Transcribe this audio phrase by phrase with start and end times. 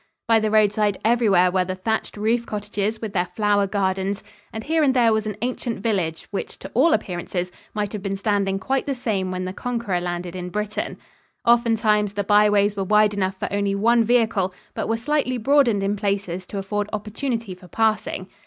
[0.27, 4.81] By the roadside everywhere were the thatched roof cottages with their flower gardens, and here
[4.81, 8.87] and there was an ancient village which to all appearances might have been standing quite
[8.87, 10.97] the same when the Conqueror landed in Britain.
[11.45, 15.95] Oftentimes the byways were wide enough for only one vehicle, but were slightly broadened in
[15.95, 18.27] places to afford opportunity for passing.